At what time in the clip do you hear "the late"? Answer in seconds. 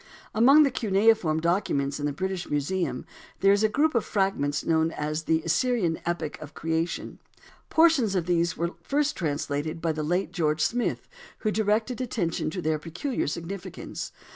9.91-10.31